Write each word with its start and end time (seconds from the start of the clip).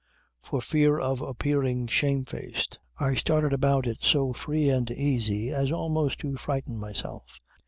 For 0.41 0.61
fear 0.61 0.97
of 0.99 1.21
appearing 1.21 1.85
shamefaced 1.85 2.79
I 2.97 3.13
started 3.13 3.53
about 3.53 3.85
it 3.85 3.99
so 4.01 4.33
free 4.33 4.67
and 4.67 4.89
easy 4.89 5.51
as 5.51 5.71
almost 5.71 6.17
to 6.21 6.37
frighten 6.37 6.79
myself. 6.79 7.39